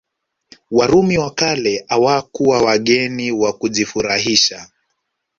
[0.71, 4.67] Warumi wa kale hawakuwa wageni wa kujifurahisha